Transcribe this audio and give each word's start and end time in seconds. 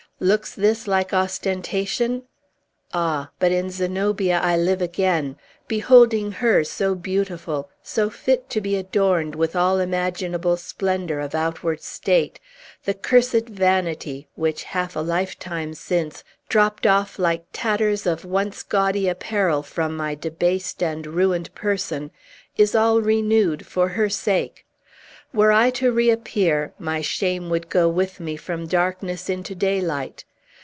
Looks 0.23 0.53
this 0.53 0.85
like 0.87 1.15
ostentation? 1.15 2.25
Ah! 2.93 3.31
but 3.39 3.51
in 3.51 3.71
Zenobia 3.71 4.37
I 4.39 4.55
live 4.55 4.79
again! 4.79 5.35
Beholding 5.67 6.33
her, 6.33 6.63
so 6.63 6.93
beautiful, 6.93 7.71
so 7.81 8.11
fit 8.11 8.47
to 8.51 8.61
be 8.61 8.75
adorned 8.75 9.33
with 9.33 9.55
all 9.55 9.79
imaginable 9.79 10.57
splendor 10.57 11.19
of 11.19 11.33
outward 11.33 11.81
state, 11.81 12.39
the 12.85 12.93
cursed 12.93 13.49
vanity, 13.49 14.27
which, 14.35 14.61
half 14.61 14.95
a 14.95 14.99
lifetime 14.99 15.73
since, 15.73 16.23
dropt 16.49 16.85
off 16.85 17.17
like 17.17 17.45
tatters 17.51 18.05
of 18.05 18.23
once 18.23 18.61
gaudy 18.61 19.07
apparel 19.09 19.63
from 19.63 19.97
my 19.97 20.13
debased 20.13 20.83
and 20.83 21.07
ruined 21.07 21.51
person, 21.55 22.11
is 22.57 22.75
all 22.75 23.01
renewed 23.01 23.65
for 23.65 23.89
her 23.89 24.07
sake. 24.07 24.67
Were 25.33 25.53
I 25.53 25.69
to 25.71 25.93
reappear, 25.93 26.73
my 26.77 26.99
shame 26.99 27.49
would 27.51 27.69
go 27.69 27.87
with 27.87 28.19
me 28.19 28.35
from 28.35 28.67
darkness 28.67 29.29
into 29.29 29.55
daylight. 29.55 30.25